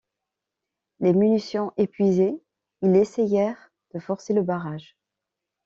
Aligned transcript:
Les 0.99 1.13
munitions 1.13 1.73
épuisées, 1.77 2.41
ils 2.81 2.95
essayèrent 2.95 3.71
de 3.93 3.99
forcer 3.99 4.33
le 4.33 4.41
barrage. 4.41 4.97